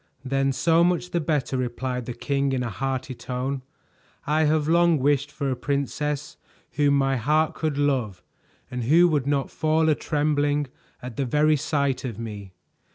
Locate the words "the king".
2.07-2.53